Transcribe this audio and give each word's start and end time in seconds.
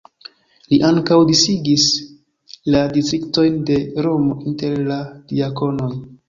Li 0.69 0.77
ankaŭ 0.87 1.17
disigis 1.31 1.83
la 2.77 2.81
distriktojn 2.95 3.61
de 3.69 3.77
Romo 4.07 4.39
inter 4.53 4.83
la 4.89 4.99
diakonoj. 5.35 5.93